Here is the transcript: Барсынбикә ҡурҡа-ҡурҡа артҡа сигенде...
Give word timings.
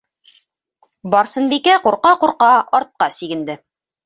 Барсынбикә 1.15 1.75
ҡурҡа-ҡурҡа 1.83 2.49
артҡа 2.81 3.11
сигенде... 3.19 3.59